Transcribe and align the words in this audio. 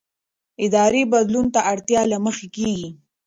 اداري 0.65 1.03
بدلون 1.13 1.45
د 1.51 1.57
اړتیا 1.71 2.01
له 2.11 2.17
مخې 2.25 2.47
کېږي 2.55 2.89